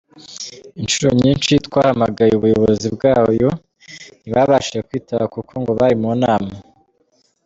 Inshuro 0.81 1.09
nyinshi 1.23 1.53
twahamagaye 1.65 2.31
ubuyobozi 2.35 2.87
bwayo 2.95 3.49
ntibabashije 4.21 4.79
kwitaba 4.87 5.25
kuko 5.33 5.53
ngo 5.61 5.71
bari 5.79 5.95
mu 6.01 6.11
nama. 6.23 6.53